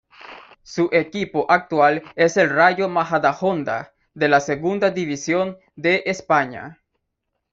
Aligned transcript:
Su 0.63 0.89
equipo 0.91 1.45
actual 1.47 2.01
es 2.15 2.35
el 2.35 2.49
Rayo 2.49 2.89
Majadahonda 2.89 3.93
de 4.15 4.29
la 4.29 4.39
Segunda 4.39 4.89
División 4.89 5.59
de 5.75 6.01
España. 6.07 6.79